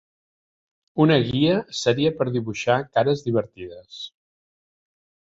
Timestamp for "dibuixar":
2.37-2.77